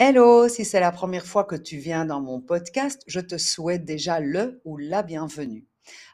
Hello, 0.00 0.48
si 0.48 0.64
c'est 0.64 0.78
la 0.78 0.92
première 0.92 1.26
fois 1.26 1.42
que 1.42 1.56
tu 1.56 1.76
viens 1.76 2.04
dans 2.04 2.20
mon 2.20 2.40
podcast, 2.40 3.02
je 3.08 3.18
te 3.18 3.36
souhaite 3.36 3.84
déjà 3.84 4.20
le 4.20 4.60
ou 4.64 4.76
la 4.76 5.02
bienvenue. 5.02 5.66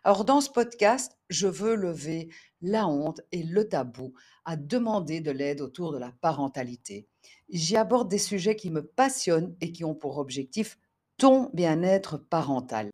Alors 0.05 0.25
dans 0.25 0.41
ce 0.41 0.49
podcast, 0.49 1.19
je 1.29 1.49
veux 1.49 1.75
lever 1.75 2.31
la 2.63 2.89
honte 2.89 3.21
et 3.31 3.43
le 3.43 3.69
tabou 3.69 4.15
à 4.47 4.57
demander 4.57 5.21
de 5.21 5.31
l'aide 5.31 5.61
autour 5.61 5.93
de 5.93 5.99
la 5.99 6.13
parentalité. 6.23 7.07
J'y 7.51 7.77
aborde 7.77 8.09
des 8.09 8.17
sujets 8.17 8.57
qui 8.57 8.71
me 8.71 8.83
passionnent 8.83 9.55
et 9.61 9.71
qui 9.71 9.85
ont 9.85 9.95
pour 9.95 10.17
objectif 10.17 10.79
ton 11.19 11.51
bien-être 11.53 12.17
parental. 12.17 12.91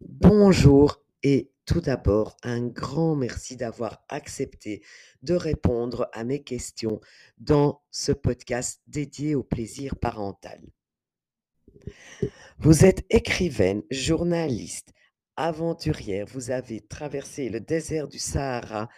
Bonjour 0.00 1.00
et 1.22 1.52
tout 1.66 1.80
d'abord, 1.80 2.36
un 2.42 2.66
grand 2.66 3.16
merci 3.16 3.56
d'avoir 3.56 4.04
accepté 4.08 4.82
de 5.22 5.34
répondre 5.34 6.08
à 6.12 6.24
mes 6.24 6.42
questions 6.42 7.00
dans 7.38 7.82
ce 7.90 8.12
podcast 8.12 8.82
dédié 8.86 9.34
au 9.34 9.42
plaisir 9.42 9.96
parental. 9.96 10.60
Vous 12.58 12.84
êtes 12.84 13.04
écrivaine, 13.10 13.82
journaliste, 13.90 14.92
aventurière, 15.36 16.26
vous 16.26 16.50
avez 16.50 16.80
traversé 16.80 17.48
le 17.48 17.60
désert 17.60 18.08
du 18.08 18.18
Sahara 18.18 18.88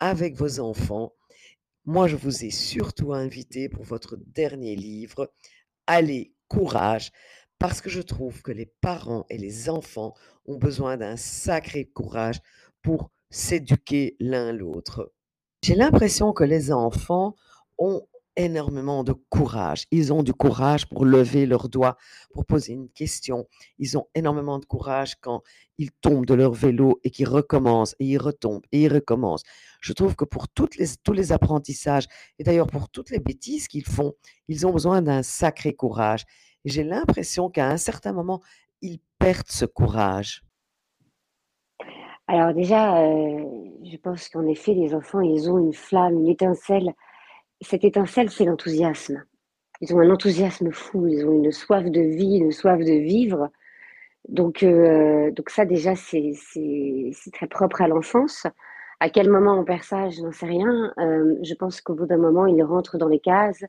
avec 0.00 0.36
vos 0.36 0.60
enfants. 0.60 1.14
Moi, 1.84 2.08
je 2.08 2.16
vous 2.16 2.44
ai 2.44 2.50
surtout 2.50 3.14
invité 3.14 3.68
pour 3.68 3.84
votre 3.84 4.16
dernier 4.16 4.76
livre, 4.76 5.32
Allez, 5.86 6.34
courage, 6.48 7.12
parce 7.58 7.80
que 7.80 7.90
je 7.90 8.02
trouve 8.02 8.42
que 8.42 8.52
les 8.52 8.66
parents 8.80 9.26
et 9.30 9.38
les 9.38 9.70
enfants 9.70 10.14
ont 10.46 10.56
besoin 10.56 10.96
d'un 10.96 11.16
sacré 11.16 11.84
courage 11.84 12.40
pour 12.82 13.10
s'éduquer 13.30 14.16
l'un 14.20 14.52
l'autre. 14.52 15.12
J'ai 15.62 15.74
l'impression 15.74 16.32
que 16.32 16.44
les 16.44 16.70
enfants 16.70 17.34
ont 17.78 18.06
énormément 18.36 19.02
de 19.02 19.14
courage. 19.30 19.86
Ils 19.90 20.12
ont 20.12 20.22
du 20.22 20.34
courage 20.34 20.86
pour 20.88 21.04
lever 21.04 21.46
leurs 21.46 21.68
doigts, 21.68 21.96
pour 22.32 22.44
poser 22.44 22.74
une 22.74 22.90
question. 22.90 23.46
Ils 23.78 23.96
ont 23.96 24.06
énormément 24.14 24.58
de 24.58 24.66
courage 24.66 25.16
quand 25.20 25.42
ils 25.78 25.90
tombent 25.90 26.26
de 26.26 26.34
leur 26.34 26.52
vélo 26.52 27.00
et 27.02 27.10
qu'ils 27.10 27.28
recommencent 27.28 27.96
et 27.98 28.04
ils 28.04 28.18
retombent 28.18 28.64
et 28.72 28.82
ils 28.82 28.92
recommencent. 28.92 29.42
Je 29.80 29.92
trouve 29.92 30.14
que 30.14 30.24
pour 30.24 30.48
tous 30.48 30.68
les 31.12 31.32
apprentissages 31.32 32.06
et 32.38 32.44
d'ailleurs 32.44 32.66
pour 32.66 32.90
toutes 32.90 33.10
les 33.10 33.20
bêtises 33.20 33.68
qu'ils 33.68 33.86
font, 33.86 34.12
ils 34.48 34.66
ont 34.66 34.72
besoin 34.72 35.02
d'un 35.02 35.22
sacré 35.22 35.74
courage. 35.74 36.24
J'ai 36.66 36.82
l'impression 36.82 37.48
qu'à 37.48 37.68
un 37.68 37.76
certain 37.76 38.12
moment, 38.12 38.42
ils 38.82 38.98
perdent 39.18 39.48
ce 39.48 39.64
courage. 39.64 40.42
Alors 42.26 42.52
déjà, 42.52 42.98
euh, 42.98 43.44
je 43.84 43.96
pense 43.98 44.28
qu'en 44.28 44.44
effet, 44.46 44.74
les 44.74 44.92
enfants, 44.92 45.20
ils 45.20 45.48
ont 45.48 45.58
une 45.58 45.72
flamme, 45.72 46.18
une 46.18 46.28
étincelle. 46.28 46.92
Cette 47.60 47.84
étincelle, 47.84 48.30
c'est 48.30 48.44
l'enthousiasme. 48.44 49.24
Ils 49.80 49.94
ont 49.94 50.00
un 50.00 50.10
enthousiasme 50.10 50.72
fou, 50.72 51.06
ils 51.06 51.24
ont 51.24 51.32
une 51.32 51.52
soif 51.52 51.84
de 51.84 52.00
vie, 52.00 52.38
une 52.38 52.50
soif 52.50 52.80
de 52.80 52.98
vivre. 52.98 53.48
Donc, 54.28 54.64
euh, 54.64 55.30
donc 55.30 55.50
ça, 55.50 55.64
déjà, 55.64 55.94
c'est 55.94 56.32
très 57.32 57.46
propre 57.46 57.80
à 57.80 57.86
l'enfance. 57.86 58.48
À 58.98 59.08
quel 59.08 59.30
moment 59.30 59.60
on 59.60 59.64
perd 59.64 59.84
ça, 59.84 60.10
je 60.10 60.20
n'en 60.20 60.32
sais 60.32 60.46
rien. 60.46 60.92
Euh, 60.98 61.36
je 61.42 61.54
pense 61.54 61.80
qu'au 61.80 61.94
bout 61.94 62.06
d'un 62.06 62.16
moment, 62.16 62.46
ils 62.46 62.62
rentrent 62.64 62.98
dans 62.98 63.08
les 63.08 63.20
cases, 63.20 63.64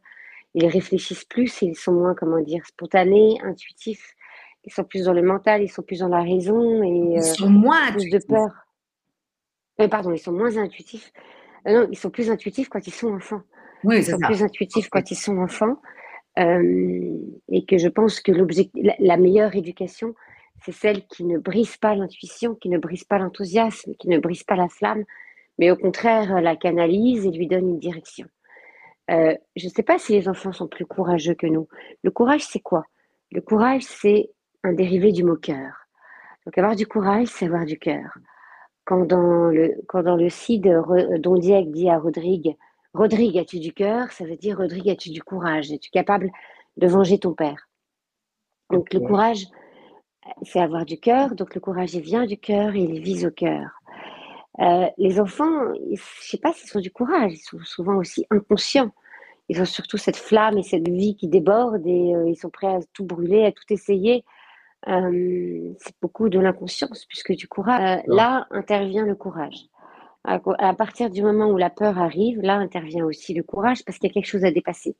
ils 0.57 0.67
réfléchissent 0.67 1.25
plus, 1.25 1.61
ils 1.61 1.75
sont 1.75 1.93
moins, 1.93 2.15
comment 2.15 2.39
dire, 2.41 2.65
spontanés, 2.65 3.37
intuitifs 3.43 4.15
ils 4.67 4.73
sont 4.73 4.83
plus 4.83 5.05
dans 5.05 5.13
le 5.13 5.21
mental, 5.21 5.63
ils 5.63 5.69
sont 5.69 5.81
plus 5.81 5.99
dans 5.99 6.09
la 6.09 6.21
raison 6.21 6.83
et 6.83 6.89
ils 6.89 7.19
euh, 7.19 7.21
sont 7.21 7.49
moins 7.49 7.89
plus 7.93 8.09
de 8.09 8.19
peur. 8.19 8.49
Euh, 9.79 9.87
pardon, 9.87 10.11
ils 10.11 10.19
sont 10.19 10.33
moins 10.33 10.57
intuitifs. 10.57 11.13
Euh, 11.65 11.71
non, 11.71 11.87
ils 11.89 11.97
sont 11.97 12.09
plus 12.09 12.29
intuitifs 12.29 12.67
quand 12.67 12.85
ils 12.85 12.93
sont 12.93 13.13
enfants. 13.13 13.41
Oui, 13.85 13.99
ils 13.99 14.03
sont 14.03 14.19
plus 14.19 14.43
intuitifs 14.43 14.89
quand 14.89 15.09
ils 15.09 15.15
sont 15.15 15.37
enfants. 15.37 15.77
et 16.35 17.65
que 17.65 17.77
je 17.77 17.87
pense 17.87 18.19
que 18.19 18.33
la, 18.75 18.95
la 18.99 19.17
meilleure 19.17 19.55
éducation, 19.55 20.15
c'est 20.65 20.73
celle 20.73 21.07
qui 21.07 21.23
ne 21.23 21.37
brise 21.37 21.77
pas 21.77 21.95
l'intuition, 21.95 22.53
qui 22.53 22.67
ne 22.67 22.77
brise 22.77 23.05
pas 23.05 23.19
l'enthousiasme, 23.19 23.93
qui 23.97 24.09
ne 24.09 24.17
brise 24.17 24.43
pas 24.43 24.57
la 24.57 24.67
flamme, 24.67 25.05
mais 25.59 25.71
au 25.71 25.77
contraire 25.77 26.41
la 26.41 26.57
canalise 26.57 27.25
et 27.25 27.31
lui 27.31 27.47
donne 27.47 27.69
une 27.69 27.79
direction. 27.79 28.27
Je 29.09 29.65
ne 29.65 29.69
sais 29.69 29.83
pas 29.83 29.97
si 29.97 30.13
les 30.13 30.27
enfants 30.27 30.51
sont 30.51 30.67
plus 30.67 30.85
courageux 30.85 31.35
que 31.35 31.47
nous. 31.47 31.67
Le 32.03 32.11
courage, 32.11 32.45
c'est 32.45 32.59
quoi? 32.59 32.85
Le 33.31 33.41
courage, 33.41 33.83
c'est 33.83 34.29
un 34.63 34.73
dérivé 34.73 35.11
du 35.11 35.23
mot 35.23 35.35
cœur. 35.35 35.87
Donc 36.45 36.57
avoir 36.57 36.75
du 36.75 36.87
courage, 36.87 37.27
c'est 37.27 37.45
avoir 37.45 37.65
du 37.65 37.77
cœur. 37.77 38.17
Quand 38.85 39.05
dans 39.05 39.49
le, 39.49 39.75
quand 39.87 40.03
dans 40.03 40.15
le 40.15 40.29
CID, 40.29 40.63
Don 41.19 41.35
Diego 41.35 41.71
dit 41.71 41.89
à 41.89 41.99
Rodrigue, 41.99 42.55
Rodrigue, 42.93 43.37
as-tu 43.37 43.59
du 43.59 43.73
cœur? 43.73 44.11
Ça 44.11 44.25
veut 44.25 44.37
dire, 44.37 44.57
Rodrigue, 44.57 44.89
as-tu 44.89 45.09
du 45.09 45.21
courage? 45.21 45.71
Es-tu 45.71 45.91
capable 45.91 46.31
de 46.77 46.87
venger 46.87 47.19
ton 47.19 47.33
père? 47.33 47.67
Donc 48.71 48.93
le 48.93 49.01
courage, 49.01 49.45
c'est 50.41 50.59
avoir 50.59 50.85
du 50.85 50.99
cœur. 50.99 51.35
Donc 51.35 51.53
le 51.53 51.61
courage, 51.61 51.93
il 51.93 52.01
vient 52.01 52.25
du 52.25 52.37
cœur 52.37 52.75
et 52.75 52.79
il 52.81 53.01
vise 53.01 53.25
au 53.25 53.31
cœur. 53.31 53.76
Euh, 54.59 54.87
les 54.97 55.19
enfants, 55.19 55.73
je 55.85 55.91
ne 55.91 55.97
sais 56.21 56.37
pas 56.37 56.53
s'ils 56.53 56.69
sont 56.69 56.79
du 56.79 56.91
courage, 56.91 57.33
ils 57.33 57.43
sont 57.43 57.59
souvent 57.63 57.95
aussi 57.95 58.25
inconscients. 58.31 58.91
Ils 59.49 59.61
ont 59.61 59.65
surtout 59.65 59.97
cette 59.97 60.17
flamme 60.17 60.57
et 60.57 60.63
cette 60.63 60.87
vie 60.87 61.15
qui 61.15 61.27
déborde 61.27 61.85
et 61.85 62.15
euh, 62.15 62.29
ils 62.29 62.35
sont 62.35 62.49
prêts 62.49 62.67
à 62.67 62.79
tout 62.93 63.05
brûler, 63.05 63.45
à 63.45 63.51
tout 63.51 63.63
essayer 63.69 64.23
c'est 64.85 65.95
beaucoup 66.01 66.29
de 66.29 66.39
l'inconscience, 66.39 67.05
puisque 67.05 67.33
du 67.33 67.47
courage, 67.47 67.99
euh, 67.99 68.03
là 68.07 68.47
intervient 68.51 69.05
le 69.05 69.15
courage. 69.15 69.65
À, 70.23 70.73
partir 70.73 71.09
du 71.09 71.21
moment 71.21 71.47
où 71.47 71.57
la 71.57 71.69
peur 71.69 71.97
arrive, 71.97 72.41
là 72.41 72.55
intervient 72.55 73.05
aussi 73.05 73.33
le 73.33 73.43
courage, 73.43 73.85
parce 73.85 73.97
qu'il 73.97 74.09
y 74.09 74.11
a 74.11 74.13
quelque 74.13 74.27
chose 74.27 74.43
à 74.43 74.51
dépasser. 74.51 74.97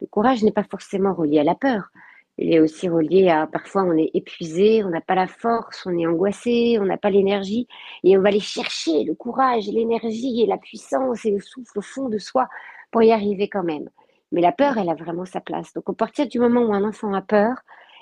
Le 0.00 0.08
courage 0.08 0.42
n'est 0.42 0.50
pas 0.50 0.64
forcément 0.64 1.14
relié 1.14 1.38
à 1.38 1.44
la 1.44 1.54
peur. 1.54 1.90
Il 2.38 2.52
est 2.52 2.60
aussi 2.60 2.88
relié 2.88 3.28
à 3.28 3.46
parfois 3.46 3.84
on 3.84 3.96
est 3.96 4.10
épuisé, 4.12 4.82
on 4.82 4.88
n'a 4.88 5.00
pas 5.00 5.14
la 5.14 5.28
force, 5.28 5.86
on 5.86 5.96
est 5.96 6.06
angoissé, 6.06 6.78
on 6.80 6.84
n'a 6.84 6.96
pas 6.96 7.10
l'énergie, 7.10 7.68
et 8.02 8.18
on 8.18 8.22
va 8.22 8.28
aller 8.28 8.40
chercher 8.40 9.04
le 9.04 9.14
courage, 9.14 9.68
l'énergie 9.68 10.42
et 10.42 10.46
la 10.46 10.58
puissance 10.58 11.24
et 11.24 11.30
le 11.30 11.40
souffle 11.40 11.78
au 11.78 11.82
fond 11.82 12.08
de 12.08 12.18
soi 12.18 12.48
pour 12.90 13.02
y 13.02 13.12
arriver 13.12 13.48
quand 13.48 13.62
même. 13.62 13.88
Mais 14.32 14.40
la 14.40 14.50
peur, 14.50 14.78
elle 14.78 14.88
a 14.88 14.94
vraiment 14.94 15.24
sa 15.24 15.40
place. 15.40 15.72
Donc, 15.74 15.84
à 15.88 15.92
partir 15.92 16.26
du 16.26 16.40
moment 16.40 16.62
où 16.62 16.74
un 16.74 16.82
enfant 16.82 17.14
a 17.14 17.22
peur, 17.22 17.54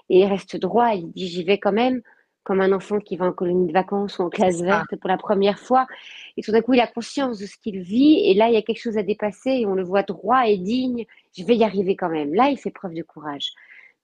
et 0.09 0.21
il 0.21 0.27
reste 0.27 0.57
droit, 0.57 0.95
il 0.95 1.11
dit 1.13 1.29
j'y 1.29 1.45
vais 1.45 1.59
quand 1.59 1.73
même, 1.73 2.01
comme 2.43 2.61
un 2.61 2.73
enfant 2.73 2.99
qui 2.99 3.17
va 3.17 3.27
en 3.27 3.33
colonie 3.33 3.67
de 3.67 3.73
vacances 3.73 4.19
ou 4.19 4.23
en 4.23 4.31
classe 4.31 4.63
verte 4.63 4.97
pour 4.97 5.09
la 5.09 5.17
première 5.17 5.59
fois. 5.59 5.87
Et 6.37 6.43
tout 6.43 6.51
d'un 6.53 6.61
coup, 6.63 6.75
il 6.75 6.81
a 6.81 6.87
conscience 6.87 7.39
de 7.39 7.47
ce 7.47 7.57
qu'il 7.57 7.81
vit, 7.81 8.31
et 8.31 8.35
là, 8.35 8.49
il 8.49 8.55
y 8.55 8.57
a 8.57 8.63
quelque 8.63 8.81
chose 8.81 8.99
à 8.99 9.03
dépasser, 9.03 9.51
et 9.51 9.67
on 9.67 9.75
le 9.75 9.85
voit 9.85 10.03
droit 10.03 10.49
et 10.49 10.57
digne, 10.57 11.05
je 11.37 11.45
vais 11.45 11.57
y 11.57 11.65
arriver 11.65 11.97
quand 11.97 12.09
même. 12.09 12.35
Là, 12.35 12.49
il 12.49 12.59
fait 12.59 12.71
preuve 12.71 12.95
de 12.95 13.03
courage. 13.03 13.53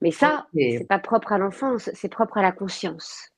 Mais 0.01 0.11
ça, 0.11 0.47
c'est 0.55 0.87
pas 0.89 0.99
propre 0.99 1.33
à 1.33 1.39
l'enfance, 1.39 1.91
c'est 1.95 2.09
propre 2.09 2.39
à 2.39 2.43
la 2.43 2.53
conscience. 2.53 3.31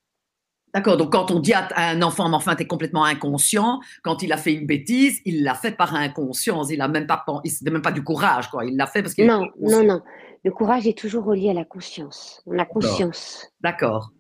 D'accord, 0.73 0.97
donc 0.97 1.11
quand 1.11 1.33
on 1.33 1.41
dit 1.41 1.53
à 1.53 1.69
un 1.77 2.01
enfant, 2.03 2.33
enfin, 2.33 2.55
tu 2.55 2.63
es 2.63 2.67
complètement 2.67 3.05
inconscient, 3.05 3.81
quand 4.05 4.23
il 4.23 4.33
a 4.33 4.37
fait 4.37 4.53
une 4.53 4.67
bêtise, 4.67 5.21
il 5.25 5.43
l'a 5.43 5.55
fait 5.55 5.73
par 5.73 5.95
inconscience, 5.95 6.71
il 6.71 6.79
n'a 6.79 6.87
même 6.87 7.07
pas, 7.07 7.25
il 7.45 7.73
même 7.73 7.83
pas 7.83 7.91
du 7.91 8.05
courage, 8.05 8.49
quoi. 8.51 8.65
Il 8.65 8.77
l'a 8.77 8.87
fait 8.87 9.03
parce 9.03 9.15
qu'il. 9.15 9.27
Non, 9.27 9.49
non, 9.61 9.83
non. 9.83 10.01
Le 10.45 10.51
courage 10.53 10.87
est 10.87 10.97
toujours 10.97 11.25
relié 11.25 11.51
à 11.51 11.55
la 11.55 11.65
conscience. 11.65 12.43
On 12.47 12.59
a 12.59 12.65
conscience. 12.65 13.49
D'accord. 13.61 14.11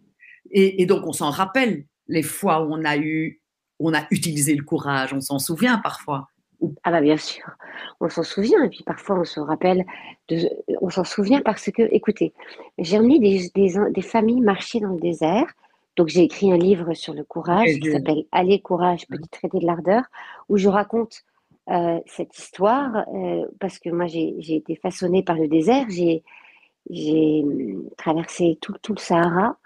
Et, 0.50 0.84
donc, 0.84 1.06
on 1.06 1.12
s'en 1.12 1.30
rappelle 1.30 1.84
les 2.08 2.22
fois 2.22 2.62
où 2.64 2.74
on 2.74 2.84
a 2.84 2.96
eu, 2.96 3.40
on 3.78 3.94
a 3.94 4.02
utilisé 4.10 4.54
le 4.54 4.64
courage. 4.64 5.14
On 5.14 5.20
s'en 5.20 5.38
souvient 5.38 5.78
parfois. 5.78 6.26
Ah 6.82 6.90
bah 6.90 7.00
bien 7.00 7.16
sûr, 7.16 7.44
on 8.00 8.08
s'en 8.08 8.22
souvient 8.22 8.62
et 8.64 8.68
puis 8.68 8.82
parfois 8.84 9.18
on 9.18 9.24
se 9.24 9.40
rappelle, 9.40 9.86
de, 10.28 10.48
on 10.80 10.90
s'en 10.90 11.04
souvient 11.04 11.40
parce 11.40 11.70
que, 11.70 11.82
écoutez, 11.90 12.34
j'ai 12.78 12.98
emmené 12.98 13.18
des, 13.18 13.50
des, 13.90 14.02
familles 14.02 14.40
marcher 14.40 14.80
dans 14.80 14.92
le 14.92 15.00
désert, 15.00 15.46
donc 15.96 16.08
j'ai 16.08 16.22
écrit 16.22 16.52
un 16.52 16.58
livre 16.58 16.92
sur 16.94 17.14
le 17.14 17.24
courage 17.24 17.78
qui 17.80 17.90
s'appelle 17.90 18.24
Allez 18.32 18.60
courage, 18.60 19.06
petit 19.06 19.28
traité 19.28 19.58
de 19.58 19.66
l'ardeur, 19.66 20.04
où 20.48 20.58
je 20.58 20.68
raconte 20.68 21.24
euh, 21.70 22.00
cette 22.06 22.36
histoire 22.36 23.04
euh, 23.14 23.46
parce 23.60 23.78
que 23.78 23.90
moi 23.90 24.06
j'ai 24.06 24.56
été 24.56 24.76
façonnée 24.76 25.22
par 25.22 25.36
le 25.36 25.46
désert, 25.48 25.86
j'ai 25.88 26.22
hum, 27.42 27.88
traversé 27.96 28.58
tout, 28.60 28.74
tout, 28.82 28.94
le 28.94 29.00
Sahara. 29.00 29.56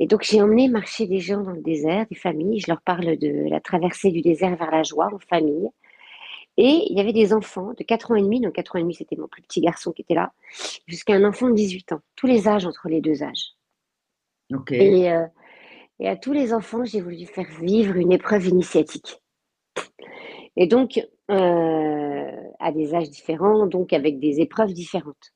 Et 0.00 0.06
donc 0.06 0.22
j'ai 0.22 0.42
emmené 0.42 0.68
marcher 0.68 1.06
des 1.06 1.20
gens 1.20 1.42
dans 1.42 1.52
le 1.52 1.62
désert, 1.62 2.06
des 2.10 2.16
familles, 2.16 2.60
je 2.60 2.70
leur 2.70 2.80
parle 2.80 3.16
de 3.18 3.48
la 3.48 3.60
traversée 3.60 4.10
du 4.10 4.20
désert 4.20 4.56
vers 4.56 4.70
la 4.70 4.82
joie 4.82 5.10
en 5.12 5.18
famille. 5.18 5.68
Et 6.56 6.86
il 6.88 6.96
y 6.96 7.00
avait 7.00 7.12
des 7.12 7.32
enfants 7.32 7.72
de 7.76 7.82
4 7.82 8.12
ans 8.12 8.14
et 8.14 8.22
demi, 8.22 8.40
donc 8.40 8.54
4 8.54 8.76
ans 8.76 8.78
et 8.78 8.82
demi 8.82 8.94
c'était 8.94 9.16
mon 9.16 9.26
plus 9.26 9.42
petit 9.42 9.60
garçon 9.60 9.92
qui 9.92 10.02
était 10.02 10.14
là, 10.14 10.32
jusqu'à 10.86 11.14
un 11.14 11.24
enfant 11.24 11.48
de 11.48 11.54
18 11.54 11.92
ans, 11.92 12.00
tous 12.16 12.26
les 12.26 12.46
âges 12.46 12.66
entre 12.66 12.88
les 12.88 13.00
deux 13.00 13.22
âges. 13.22 13.54
Et, 14.70 15.10
euh, 15.12 15.26
et 15.98 16.08
à 16.08 16.16
tous 16.16 16.32
les 16.32 16.52
enfants, 16.52 16.84
j'ai 16.84 17.00
voulu 17.00 17.26
faire 17.26 17.48
vivre 17.60 17.96
une 17.96 18.12
épreuve 18.12 18.46
initiatique. 18.46 19.20
Et 20.56 20.66
donc, 20.66 21.00
euh, 21.30 22.30
à 22.60 22.72
des 22.72 22.94
âges 22.94 23.10
différents, 23.10 23.66
donc 23.66 23.92
avec 23.92 24.18
des 24.20 24.40
épreuves 24.40 24.72
différentes. 24.72 25.32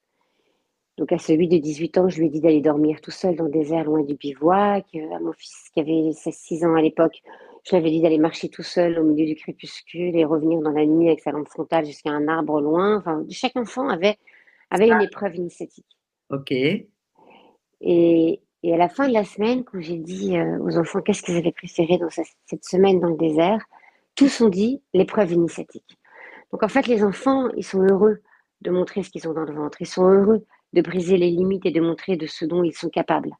Donc 0.96 1.12
à 1.12 1.18
celui 1.18 1.48
de 1.48 1.58
18 1.58 1.98
ans, 1.98 2.08
je 2.08 2.18
lui 2.18 2.26
ai 2.26 2.28
dit 2.28 2.40
d'aller 2.40 2.60
dormir 2.60 3.00
tout 3.00 3.12
seul 3.12 3.36
dans 3.36 3.44
le 3.44 3.50
désert 3.50 3.84
loin 3.84 4.02
du 4.02 4.14
bivouac. 4.14 4.86
Euh, 4.94 5.14
à 5.14 5.20
mon 5.20 5.32
fils 5.32 5.70
qui 5.72 5.80
avait 5.80 6.12
16 6.12 6.64
ans 6.64 6.74
à 6.74 6.82
l'époque, 6.82 7.22
je 7.68 7.76
lui 7.76 7.82
avais 7.82 7.90
dit 7.90 8.00
d'aller 8.00 8.18
marcher 8.18 8.48
tout 8.48 8.62
seul 8.62 8.98
au 8.98 9.04
milieu 9.04 9.26
du 9.26 9.34
crépuscule 9.34 10.16
et 10.16 10.24
revenir 10.24 10.60
dans 10.60 10.70
la 10.70 10.86
nuit 10.86 11.08
avec 11.08 11.20
sa 11.20 11.32
lampe 11.32 11.48
frontale 11.48 11.84
jusqu'à 11.84 12.10
un 12.10 12.26
arbre 12.26 12.62
loin. 12.62 12.96
Enfin, 12.96 13.22
chaque 13.28 13.56
enfant 13.56 13.88
avait, 13.88 14.16
avait 14.70 14.88
une 14.88 15.02
épreuve 15.02 15.36
initiatique. 15.36 15.98
Ok. 16.30 16.50
Et, 16.50 16.86
et 17.80 18.74
à 18.74 18.76
la 18.78 18.88
fin 18.88 19.06
de 19.06 19.12
la 19.12 19.24
semaine, 19.24 19.64
quand 19.64 19.80
j'ai 19.80 19.98
dit 19.98 20.38
euh, 20.38 20.58
aux 20.60 20.78
enfants 20.78 21.02
qu'est-ce 21.02 21.22
qu'ils 21.22 21.36
avaient 21.36 21.52
préféré 21.52 21.98
dans 21.98 22.08
cette 22.08 22.64
semaine 22.64 23.00
dans 23.00 23.10
le 23.10 23.18
désert, 23.18 23.62
tous 24.14 24.40
ont 24.40 24.48
dit 24.48 24.80
l'épreuve 24.94 25.32
initiatique. 25.32 25.98
Donc 26.52 26.62
en 26.62 26.68
fait, 26.68 26.86
les 26.86 27.04
enfants, 27.04 27.50
ils 27.54 27.64
sont 27.64 27.82
heureux 27.82 28.22
de 28.62 28.70
montrer 28.70 29.02
ce 29.02 29.10
qu'ils 29.10 29.28
ont 29.28 29.34
dans 29.34 29.44
le 29.44 29.52
ventre. 29.54 29.82
Ils 29.82 29.86
sont 29.86 30.08
heureux 30.08 30.46
de 30.72 30.80
briser 30.80 31.18
les 31.18 31.30
limites 31.30 31.66
et 31.66 31.70
de 31.70 31.82
montrer 31.82 32.16
de 32.16 32.26
ce 32.26 32.46
dont 32.46 32.64
ils 32.64 32.74
sont 32.74 32.88
capables. 32.88 33.32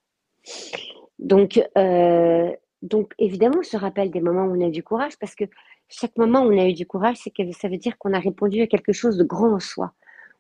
Donc, 1.19 1.61
euh, 1.77 2.53
donc 2.83 3.13
évidemment, 3.19 3.59
on 3.61 3.65
se 3.65 3.77
rappelle 3.77 4.11
des 4.11 4.21
moments 4.21 4.45
où 4.45 4.57
on 4.57 4.67
a 4.67 4.71
du 4.71 4.83
courage 4.83 5.19
parce 5.19 5.35
que 5.35 5.45
chaque 5.89 6.17
moment 6.17 6.43
où 6.43 6.53
on 6.53 6.59
a 6.59 6.67
eu 6.67 6.75
du 6.75 6.87
courage, 6.87 7.17
c'est 7.23 7.31
que 7.31 7.51
ça 7.53 7.69
veut 7.69 7.79
dire 7.79 7.99
qu'on 7.99 8.13
a 8.13 8.19
répondu 8.19 8.61
à 8.63 8.67
quelque 8.67 8.93
chose 8.93 9.17
de 9.17 9.25
grand 9.25 9.55
en 9.55 9.61
soi. 9.61 9.93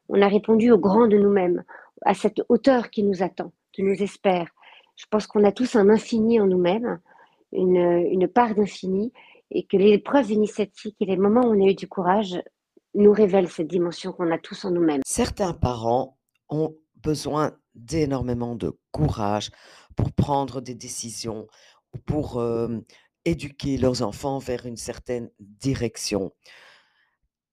On 0.08 0.20
a 0.22 0.28
répondu 0.28 0.70
au 0.70 0.78
grand 0.78 1.06
de 1.06 1.18
nous-mêmes, 1.18 1.64
à 2.04 2.14
cette 2.14 2.42
hauteur 2.48 2.90
qui 2.90 3.02
nous 3.02 3.22
attend, 3.22 3.52
qui 3.72 3.82
nous 3.82 4.02
espère. 4.02 4.48
Je 4.96 5.06
pense 5.10 5.26
qu'on 5.26 5.44
a 5.44 5.52
tous 5.52 5.76
un 5.76 5.88
infini 5.88 6.40
en 6.40 6.46
nous-mêmes, 6.46 7.00
une, 7.52 7.76
une 7.76 8.28
part 8.28 8.54
d'infini, 8.54 9.12
et 9.50 9.64
que 9.64 9.76
l'épreuve 9.76 10.30
initiatique 10.30 10.96
et 11.00 11.06
les 11.06 11.16
moments 11.16 11.46
où 11.46 11.54
on 11.54 11.66
a 11.66 11.70
eu 11.70 11.74
du 11.74 11.88
courage 11.88 12.40
nous 12.94 13.12
révèlent 13.12 13.48
cette 13.48 13.68
dimension 13.68 14.12
qu'on 14.12 14.30
a 14.30 14.38
tous 14.38 14.64
en 14.64 14.70
nous-mêmes. 14.70 15.02
Certains 15.04 15.52
parents 15.52 16.18
ont 16.50 16.74
besoin 16.96 17.52
d'énormément 17.74 18.54
de 18.54 18.76
courage 18.92 19.50
pour 19.96 20.12
prendre 20.12 20.60
des 20.60 20.74
décisions, 20.74 21.46
pour 22.06 22.42
éduquer 23.24 23.76
leurs 23.76 24.02
enfants 24.02 24.38
vers 24.38 24.66
une 24.66 24.76
certaine 24.76 25.30
direction. 25.38 26.32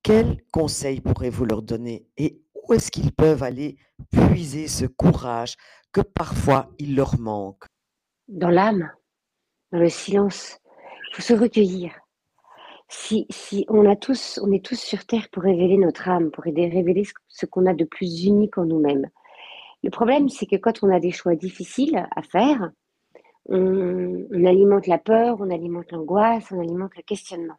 Quels 0.03 0.37
conseils 0.51 1.01
pourrez-vous 1.01 1.45
leur 1.45 1.61
donner 1.61 2.07
et 2.17 2.41
où 2.63 2.73
est-ce 2.73 2.91
qu'ils 2.91 3.11
peuvent 3.11 3.43
aller 3.43 3.77
puiser 4.11 4.67
ce 4.67 4.85
courage 4.85 5.55
que 5.91 6.01
parfois 6.01 6.69
il 6.79 6.95
leur 6.95 7.19
manque? 7.19 7.65
Dans 8.27 8.49
l'âme, 8.49 8.89
dans 9.71 9.79
le 9.79 9.89
silence. 9.89 10.59
Il 11.11 11.15
faut 11.15 11.21
se 11.21 11.33
recueillir. 11.33 11.91
Si, 12.87 13.25
si 13.29 13.65
on, 13.67 13.89
a 13.89 13.95
tous, 13.95 14.39
on 14.43 14.51
est 14.51 14.63
tous 14.63 14.79
sur 14.79 15.05
Terre 15.05 15.27
pour 15.31 15.43
révéler 15.43 15.77
notre 15.77 16.07
âme, 16.07 16.31
pour 16.31 16.45
aider 16.45 16.67
révéler 16.67 17.03
ce 17.27 17.45
qu'on 17.45 17.65
a 17.65 17.73
de 17.73 17.85
plus 17.85 18.25
unique 18.25 18.57
en 18.57 18.65
nous-mêmes. 18.65 19.09
Le 19.83 19.89
problème, 19.89 20.29
c'est 20.29 20.45
que 20.45 20.55
quand 20.55 20.83
on 20.83 20.93
a 20.93 20.99
des 20.99 21.11
choix 21.11 21.35
difficiles 21.35 22.07
à 22.15 22.21
faire, 22.21 22.71
on, 23.47 24.45
alimente 24.45 24.87
la 24.87 24.97
peur, 24.97 25.37
on 25.39 25.49
alimente 25.49 25.91
l'angoisse, 25.91 26.51
on 26.51 26.59
alimente 26.59 26.95
le 26.95 27.03
questionnement. 27.03 27.57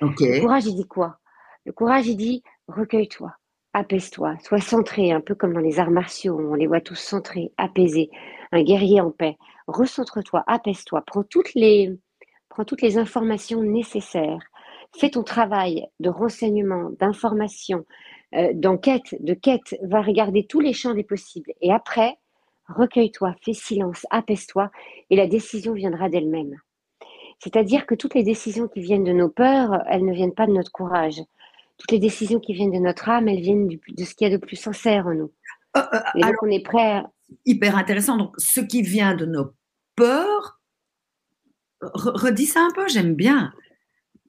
Le 0.00 0.40
courage, 0.40 0.66
il 0.66 0.74
dit 0.74 0.86
quoi? 0.86 1.18
Le 1.64 1.72
courage, 1.72 2.06
il 2.06 2.16
dit 2.16 2.42
recueille-toi, 2.68 3.32
apaise-toi, 3.72 4.36
sois 4.42 4.60
centré, 4.60 5.12
un 5.12 5.20
peu 5.20 5.34
comme 5.34 5.54
dans 5.54 5.60
les 5.60 5.78
arts 5.78 5.90
martiaux, 5.90 6.38
on 6.38 6.54
les 6.54 6.66
voit 6.66 6.80
tous 6.80 6.94
centrés, 6.96 7.52
apaisés, 7.56 8.10
un 8.52 8.62
guerrier 8.62 9.00
en 9.00 9.10
paix. 9.10 9.36
Recentre-toi, 9.66 10.44
apaise-toi, 10.46 11.02
prends 11.06 11.24
toutes 11.24 11.54
les, 11.54 11.92
prends 12.48 12.64
toutes 12.64 12.82
les 12.82 12.98
informations 12.98 13.62
nécessaires, 13.62 14.42
fais 14.96 15.10
ton 15.10 15.22
travail 15.22 15.86
de 16.00 16.08
renseignement, 16.08 16.90
d'information, 16.98 17.84
euh, 18.34 18.52
d'enquête, 18.54 19.14
de 19.20 19.34
quête, 19.34 19.76
va 19.82 20.02
regarder 20.02 20.46
tous 20.46 20.60
les 20.60 20.72
champs 20.72 20.94
des 20.94 21.04
possibles. 21.04 21.52
Et 21.60 21.72
après, 21.72 22.18
recueille-toi, 22.68 23.34
fais 23.42 23.52
silence, 23.52 24.06
apaise-toi, 24.10 24.70
et 25.10 25.16
la 25.16 25.26
décision 25.26 25.72
viendra 25.72 26.08
d'elle-même. 26.08 26.56
C'est-à-dire 27.38 27.86
que 27.86 27.94
toutes 27.94 28.14
les 28.14 28.22
décisions 28.22 28.68
qui 28.68 28.80
viennent 28.80 29.04
de 29.04 29.12
nos 29.12 29.28
peurs, 29.28 29.82
elles 29.88 30.04
ne 30.04 30.14
viennent 30.14 30.34
pas 30.34 30.46
de 30.46 30.52
notre 30.52 30.72
courage. 30.72 31.20
Toutes 31.78 31.90
les 31.90 31.98
décisions 31.98 32.40
qui 32.40 32.54
viennent 32.54 32.72
de 32.72 32.78
notre 32.78 33.08
âme, 33.08 33.28
elles 33.28 33.40
viennent 33.40 33.68
de 33.68 34.04
ce 34.04 34.14
qu'il 34.14 34.28
y 34.28 34.32
a 34.32 34.36
de 34.36 34.40
plus 34.40 34.56
sincère 34.56 35.06
en 35.06 35.14
nous. 35.14 35.32
Euh, 35.76 35.82
euh, 35.92 36.00
et 36.16 36.20
donc 36.20 36.36
on 36.42 36.50
est 36.50 36.64
prêt. 36.64 37.02
Hyper 37.44 37.76
intéressant. 37.76 38.16
Donc, 38.16 38.34
ce 38.38 38.60
qui 38.60 38.82
vient 38.82 39.14
de 39.14 39.26
nos 39.26 39.52
peurs, 39.96 40.60
redis 41.80 42.46
ça 42.46 42.60
un 42.60 42.70
peu, 42.74 42.88
j'aime 42.88 43.14
bien. 43.14 43.52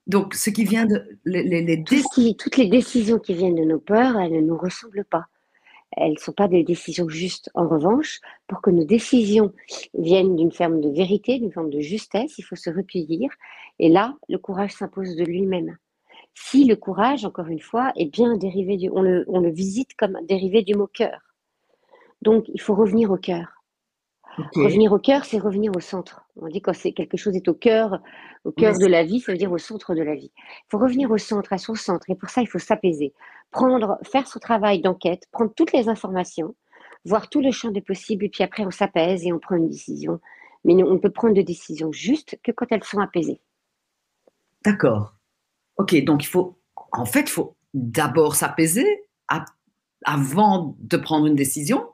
Donc, 0.08 0.34
ce 0.34 0.50
qui 0.50 0.64
vient 0.66 0.86
de. 0.86 1.20
Les, 1.26 1.84
toutes 2.38 2.58
les 2.58 2.68
décisions 2.68 3.20
qui 3.20 3.34
viennent 3.34 3.56
de 3.56 3.64
nos 3.64 3.80
peurs, 3.80 4.20
elles 4.20 4.34
ne 4.34 4.42
nous 4.42 4.58
ressemblent 4.58 5.06
pas. 5.06 5.28
Elles 5.98 6.14
ne 6.14 6.18
sont 6.18 6.34
pas 6.34 6.48
des 6.48 6.64
décisions 6.64 7.10
justes. 7.10 7.50
En 7.56 7.68
revanche, 7.68 8.20
pour 8.48 8.62
que 8.62 8.70
nos 8.72 8.86
décisions 8.86 9.54
viennent 9.94 10.36
d'une 10.36 10.52
forme 10.52 10.82
de 10.82 10.90
vérité, 10.90 11.40
d'une 11.40 11.52
forme 11.52 11.70
de 11.70 11.80
justesse, 11.80 12.38
il 12.38 12.44
faut 12.44 12.56
se 12.56 12.70
recueillir. 12.70 13.32
Et 13.80 13.90
là, 13.90 14.16
le 14.30 14.38
courage 14.38 14.74
s'impose 14.74 15.16
de 15.16 15.24
lui-même. 15.26 15.78
Si 16.36 16.66
le 16.66 16.76
courage, 16.76 17.26
encore 17.26 17.48
une 17.48 17.62
fois, 17.62 17.94
est 17.96 18.06
bien 18.12 18.38
dérivé 18.38 18.78
du. 18.78 18.90
On 18.92 19.02
le, 19.02 19.26
on 19.28 19.40
le 19.40 19.52
visite 19.52 19.96
comme 19.98 20.18
dérivé 20.28 20.64
du 20.64 20.76
mot 20.76 20.88
cœur. 20.88 21.22
Donc, 22.22 22.46
il 22.50 22.62
faut 22.62 22.76
revenir 22.76 23.12
au 23.12 23.18
cœur. 23.18 23.55
Revenir 24.56 24.92
au 24.92 25.00
cœur, 25.00 25.24
c'est 25.26 25.38
revenir 25.38 25.72
au 25.76 25.80
centre. 25.80 26.22
On 26.36 26.48
dit 26.48 26.62
quand 26.62 26.74
c'est 26.74 26.92
quelque 26.92 27.18
chose 27.18 27.36
est 27.36 27.48
au 27.48 27.54
cœur, 27.54 28.00
au 28.44 28.52
cœur 28.52 28.78
de 28.78 28.86
la 28.86 29.04
vie, 29.04 29.20
ça 29.20 29.32
veut 29.32 29.38
dire 29.38 29.52
au 29.52 29.58
centre 29.58 29.96
de 29.96 30.02
la 30.02 30.16
vie. 30.16 30.32
Il 30.38 30.66
faut 30.70 30.78
revenir 30.78 31.10
au 31.12 31.18
centre, 31.18 31.54
à 31.54 31.58
son 31.58 31.76
centre, 31.76 32.10
et 32.10 32.16
pour 32.16 32.30
ça, 32.30 32.42
il 32.42 32.48
faut 32.48 32.60
s'apaiser, 32.60 33.14
prendre, 33.52 33.98
faire 34.04 34.28
son 34.28 34.40
travail 34.40 34.82
d'enquête, 34.82 35.24
prendre 35.32 35.54
toutes 35.54 35.72
les 35.72 35.88
informations, 35.88 36.56
voir 37.06 37.30
tout 37.30 37.42
le 37.42 37.52
champ 37.52 37.72
des 37.72 37.82
possibles, 37.82 38.26
et 38.26 38.30
puis 38.30 38.44
après, 38.44 38.66
on 38.66 38.72
s'apaise 38.72 39.26
et 39.26 39.32
on 39.32 39.40
prend 39.40 39.56
une 39.56 39.70
décision. 39.70 40.20
Mais 40.66 40.74
on 40.84 40.94
ne 40.94 41.00
peut 41.00 41.12
prendre 41.12 41.36
de 41.36 41.42
décisions 41.42 41.92
justes 41.92 42.38
que 42.44 42.52
quand 42.52 42.66
elles 42.72 42.84
sont 42.84 43.00
apaisées. 43.00 43.40
D'accord. 44.64 45.14
Ok, 45.78 45.96
donc 46.04 46.24
il 46.24 46.28
faut, 46.28 46.58
en 46.92 47.06
fait, 47.06 47.22
il 47.22 47.30
faut 47.30 47.56
d'abord 47.74 48.36
s'apaiser 48.36 49.06
avant 50.04 50.76
de 50.80 50.98
prendre 50.98 51.26
une 51.28 51.36
décision. 51.36 51.88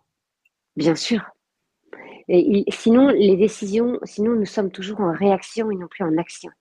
Bien 0.75 0.95
sûr 0.95 1.21
sinon, 2.69 3.07
les 3.09 3.35
décisions, 3.35 3.99
sinon 4.03 4.35
nous 4.35 4.45
sommes 4.45 4.71
toujours 4.71 5.01
en 5.01 5.11
réaction 5.11 5.71
et 5.71 5.75
non 5.75 5.87
plus 5.87 6.03
en 6.03 6.17
action. 6.17 6.51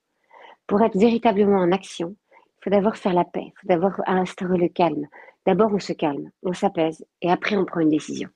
Pour 0.67 0.83
être 0.83 0.97
véritablement 0.97 1.59
en 1.59 1.73
action, 1.73 2.17
il 2.33 2.65
faut 2.65 2.71
d'abord 2.71 2.97
faire 2.97 3.15
la 3.15 3.25
paix, 3.25 3.47
il 3.47 3.53
faut 3.61 3.69
d'abord 3.69 3.93
instaurer 4.07 4.59
le 4.59 4.69
calme. 4.69 5.07
D'abord, 5.47 5.71
on 5.73 5.79
se 5.79 5.93
calme, 5.93 6.31
on 6.43 6.53
s'apaise 6.53 7.05
et 7.23 7.31
après, 7.31 7.57
on 7.57 7.65
prend 7.65 7.81
une 7.81 7.91
décision. 7.91 8.29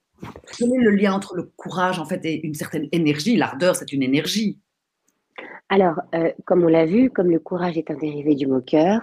Quel 0.56 0.72
est 0.72 0.78
le 0.78 0.90
lien 0.90 1.12
entre 1.12 1.36
le 1.36 1.52
courage 1.56 1.98
en 1.98 2.04
fait 2.04 2.24
et 2.24 2.46
une 2.46 2.54
certaine 2.54 2.88
énergie? 2.92 3.36
L'ardeur, 3.36 3.76
c'est 3.76 3.92
une 3.92 4.02
énergie. 4.02 4.58
Alors, 5.68 6.00
euh, 6.14 6.32
comme 6.44 6.64
on 6.64 6.68
l'a 6.68 6.86
vu, 6.86 7.10
comme 7.10 7.30
le 7.30 7.38
courage 7.38 7.76
est 7.76 7.90
un 7.90 7.96
dérivé 7.96 8.34
du 8.34 8.46
mot 8.46 8.60
cœur, 8.60 9.02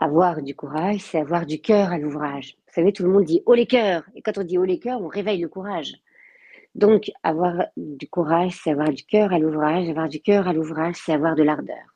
avoir 0.00 0.42
du 0.42 0.54
courage, 0.54 1.00
c'est 1.00 1.18
avoir 1.18 1.46
du 1.46 1.60
cœur 1.60 1.92
à 1.92 1.98
l'ouvrage. 1.98 2.56
Vous 2.66 2.74
savez, 2.74 2.92
tout 2.92 3.02
le 3.02 3.10
monde 3.10 3.24
dit 3.24 3.42
haut 3.46 3.54
les 3.54 3.66
cœurs. 3.66 4.02
Et 4.14 4.22
quand 4.22 4.38
on 4.38 4.42
dit 4.42 4.58
haut 4.58 4.64
les 4.64 4.78
cœurs, 4.78 5.00
on 5.00 5.08
réveille 5.08 5.40
le 5.40 5.48
courage. 5.48 5.94
Donc, 6.76 7.10
avoir 7.22 7.54
du 7.78 8.06
courage, 8.06 8.52
c'est 8.62 8.70
avoir 8.70 8.90
du 8.90 9.02
cœur 9.02 9.32
à 9.32 9.38
l'ouvrage. 9.38 9.88
Avoir 9.88 10.10
du 10.10 10.20
cœur 10.20 10.46
à 10.46 10.52
l'ouvrage, 10.52 10.96
c'est 10.96 11.14
avoir 11.14 11.34
de 11.34 11.42
l'ardeur. 11.42 11.86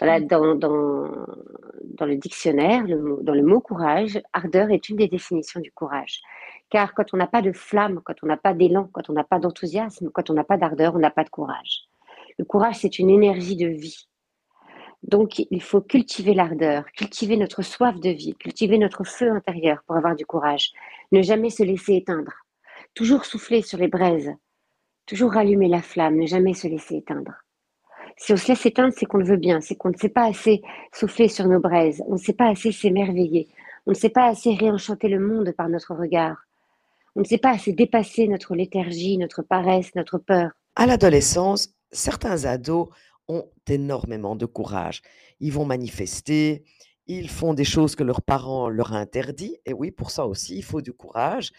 Dans, 0.00 0.54
dans, 0.54 2.06
le 2.06 2.14
dictionnaire, 2.14 2.84
dans 2.86 3.34
le 3.34 3.42
mot 3.42 3.60
courage, 3.60 4.22
ardeur 4.32 4.70
est 4.70 4.88
une 4.88 4.98
des 4.98 5.08
définitions 5.08 5.58
du 5.58 5.72
courage. 5.72 6.20
Car 6.70 6.94
quand 6.94 7.14
on 7.14 7.16
n'a 7.16 7.26
pas 7.26 7.42
de 7.42 7.50
flamme, 7.50 8.00
quand 8.04 8.14
on 8.22 8.26
n'a 8.28 8.36
pas 8.36 8.54
d'élan, 8.54 8.88
quand 8.92 9.10
on 9.10 9.12
n'a 9.12 9.24
pas 9.24 9.40
d'enthousiasme, 9.40 10.10
quand 10.14 10.30
on 10.30 10.34
n'a 10.34 10.44
pas 10.44 10.56
d'ardeur, 10.56 10.94
on 10.94 11.00
n'a 11.00 11.10
pas 11.10 11.24
de 11.24 11.30
courage. 11.30 11.88
Le 12.38 12.44
courage, 12.44 12.76
c'est 12.76 13.00
une 13.00 13.10
énergie 13.10 13.56
de 13.56 13.66
vie. 13.66 14.06
Donc, 15.02 15.40
il 15.50 15.62
faut 15.62 15.80
cultiver 15.80 16.32
l'ardeur, 16.32 16.84
cultiver 16.92 17.36
notre 17.36 17.62
soif 17.62 17.98
de 17.98 18.10
vie, 18.10 18.36
cultiver 18.36 18.78
notre 18.78 19.02
feu 19.02 19.32
intérieur 19.32 19.82
pour 19.84 19.96
avoir 19.96 20.14
du 20.14 20.26
courage. 20.26 20.70
Ne 21.10 21.22
jamais 21.22 21.50
se 21.50 21.64
laisser 21.64 21.94
éteindre 21.94 22.45
toujours 22.96 23.26
souffler 23.26 23.62
sur 23.62 23.78
les 23.78 23.88
braises, 23.88 24.32
toujours 25.04 25.34
rallumer 25.34 25.68
la 25.68 25.82
flamme, 25.82 26.16
ne 26.16 26.26
jamais 26.26 26.54
se 26.54 26.66
laisser 26.66 26.96
éteindre. 26.96 27.32
Si 28.16 28.32
on 28.32 28.36
se 28.36 28.48
laisse 28.48 28.64
éteindre, 28.64 28.94
c'est 28.96 29.04
qu'on 29.04 29.18
le 29.18 29.26
veut 29.26 29.36
bien, 29.36 29.60
c'est 29.60 29.76
qu'on 29.76 29.90
ne 29.90 29.96
sait 29.96 30.08
pas 30.08 30.24
assez 30.24 30.62
souffler 30.92 31.28
sur 31.28 31.46
nos 31.46 31.60
braises, 31.60 32.02
on 32.08 32.14
ne 32.14 32.18
sait 32.18 32.32
pas 32.32 32.48
assez 32.48 32.72
s'émerveiller, 32.72 33.48
on 33.86 33.90
ne 33.90 33.94
sait 33.94 34.08
pas 34.08 34.26
assez 34.26 34.54
réenchanter 34.54 35.08
le 35.08 35.20
monde 35.20 35.52
par 35.52 35.68
notre 35.68 35.94
regard, 35.94 36.38
on 37.14 37.20
ne 37.20 37.26
sait 37.26 37.38
pas 37.38 37.50
assez 37.50 37.74
dépasser 37.74 38.26
notre 38.28 38.56
léthargie, 38.56 39.18
notre 39.18 39.42
paresse, 39.42 39.94
notre 39.94 40.16
peur. 40.16 40.52
À 40.74 40.86
l'adolescence, 40.86 41.74
certains 41.92 42.46
ados 42.46 42.88
ont 43.28 43.44
énormément 43.68 44.36
de 44.36 44.46
courage. 44.46 45.02
Ils 45.40 45.52
vont 45.52 45.66
manifester, 45.66 46.64
ils 47.06 47.28
font 47.28 47.52
des 47.52 47.64
choses 47.64 47.94
que 47.94 48.04
leurs 48.04 48.22
parents 48.22 48.70
leur 48.70 48.94
interdit. 48.94 49.58
Et 49.66 49.74
oui, 49.74 49.90
pour 49.90 50.10
ça 50.10 50.26
aussi, 50.26 50.56
il 50.56 50.64
faut 50.64 50.80
du 50.80 50.94
courage. 50.94 51.52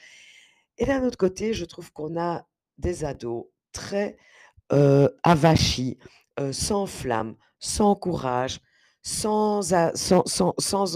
Et 0.78 0.86
d'un 0.86 1.04
autre 1.04 1.18
côté, 1.18 1.54
je 1.54 1.66
trouve 1.66 1.92
qu'on 1.92 2.20
a 2.20 2.46
des 2.78 3.04
ados 3.04 3.46
très 3.72 4.18
avachis, 5.24 5.98
sans 6.52 6.86
flamme, 6.86 7.36
sans 7.60 7.96
courage, 7.96 8.60
sans, 9.02 9.72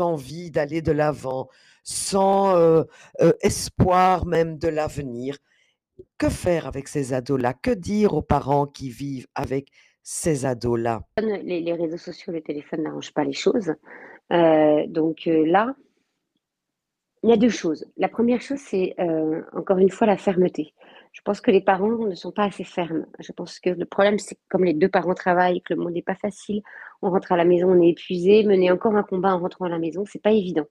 envie 0.02 0.52
d'aller 0.52 0.82
de 0.82 0.92
l'avant, 0.92 1.48
sans 1.84 2.86
espoir 3.42 4.26
même 4.26 4.58
de 4.58 4.68
l'avenir. 4.68 5.38
Que 6.18 6.30
faire 6.30 6.68
avec 6.68 6.88
ces 6.88 7.14
ados-là? 7.14 7.54
Que 7.54 7.72
dire 7.72 8.14
aux 8.14 8.22
parents 8.22 8.68
qui 8.68 8.90
vivent 8.90 9.28
avec 9.36 9.70
ces 10.04 10.46
ados-là? 10.46 11.02
Les, 11.18 11.74
réseaux 11.74 11.98
sociaux, 11.98 12.34
les 12.34 12.42
téléphones 12.42 12.84
n'arrangent 12.84 13.14
pas 13.14 13.24
les 13.24 13.34
choses. 13.34 13.74
donc 14.30 15.22
là, 15.26 15.76
Il 17.24 17.30
y 17.30 17.34
a 17.34 17.38
deux 17.38 17.50
choses. 17.50 17.86
La 17.98 18.10
première 18.10 18.42
chose, 18.42 18.60
c'est 18.60 18.96
euh, 19.00 19.42
encore 19.54 19.78
une 19.78 19.92
fois 19.92 20.08
la 20.08 20.18
fermeté. 20.18 20.74
Je 21.12 21.22
pense 21.22 21.42
que 21.42 21.52
les 21.52 21.62
parents 21.62 22.08
ne 22.08 22.16
sont 22.16 22.32
pas 22.32 22.46
assez 22.46 22.64
fermes. 22.64 23.06
Je 23.20 23.32
pense 23.32 23.60
que 23.60 23.70
le 23.70 23.86
problème, 23.86 24.18
c'est 24.18 24.36
que 24.36 24.42
comme 24.50 24.64
les 24.64 24.74
deux 24.74 24.90
parents 24.90 25.14
travaillent, 25.14 25.62
que 25.62 25.74
le 25.74 25.82
monde 25.82 25.94
n'est 25.94 26.02
pas 26.02 26.16
facile, 26.16 26.62
on 27.02 27.12
rentre 27.12 27.32
à 27.32 27.38
la 27.38 27.46
maison, 27.46 27.70
on 27.70 27.82
est 27.82 27.90
épuisé, 27.90 28.44
mener 28.44 28.72
encore 28.72 28.96
un 28.96 29.04
combat 29.04 29.36
en 29.36 29.40
rentrant 29.40 29.66
à 29.66 29.70
la 29.70 29.78
maison, 29.78 30.04
c'est 30.06 30.22
pas 30.22 30.32
évident. 30.32 30.66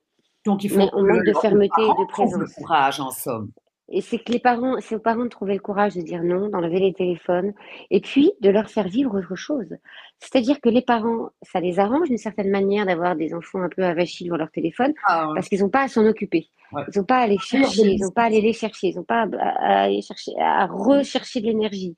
Donc 0.47 0.65
il 0.65 0.71
faut 0.71 0.79
Mais 0.79 0.89
on 0.95 1.05
manque 1.05 1.25
de 1.25 1.35
fermeté 1.35 1.83
et 1.83 1.89
de 1.89 2.01
le 2.01 2.07
présence. 2.09 2.55
courage, 2.55 3.01
en 3.01 3.11
somme. 3.11 3.51
Et 3.91 4.01
c'est 4.01 4.19
que 4.19 4.31
les 4.33 4.39
parents, 4.39 4.77
c'est 4.81 4.95
aux 4.95 5.01
parents 5.01 5.25
de 5.25 5.29
trouver 5.29 5.55
le 5.55 5.61
courage 5.61 5.95
de 5.97 6.01
dire 6.01 6.23
non, 6.23 6.49
d'enlever 6.49 6.79
les 6.79 6.93
téléphones, 6.93 7.53
et 7.91 8.01
puis 8.01 8.33
de 8.41 8.49
leur 8.49 8.71
faire 8.71 8.87
vivre 8.89 9.19
autre 9.19 9.35
chose. 9.35 9.77
C'est-à-dire 10.19 10.61
que 10.61 10.69
les 10.69 10.83
parents, 10.83 11.31
ça 11.43 11.61
les 11.61 11.79
arrange 11.81 12.09
d'une 12.09 12.19
certaine 12.19 12.51
manière 12.51 12.87
d'avoir 12.87 13.17
des 13.17 13.35
enfants 13.35 13.61
un 13.63 13.69
peu 13.69 13.83
avachis 13.83 14.25
devant 14.25 14.37
leur 14.37 14.51
téléphone, 14.51 14.95
Ah, 15.07 15.29
parce 15.35 15.49
qu'ils 15.49 15.61
n'ont 15.61 15.71
pas 15.71 15.83
à 15.83 15.89
s'en 15.89 16.07
occuper. 16.07 16.49
Ouais. 16.73 16.83
Ils 16.95 16.99
n'ont 16.99 17.05
pas 17.05 17.17
à 17.17 17.23
aller 17.23 17.39
chercher, 17.39 17.83
ils 17.83 18.01
n'ont 18.01 18.13
pas 18.13 18.23
à 18.23 18.27
aller 18.27 18.41
les 18.41 18.53
chercher, 18.53 18.89
ils 18.89 18.97
n'ont 18.97 19.03
pas 19.05 19.27
à, 19.39 19.49
à 19.49 19.83
aller 19.83 20.03
chercher, 20.03 20.33
à 20.39 20.67
rechercher 20.67 21.41
de 21.41 21.47
l'énergie. 21.47 21.97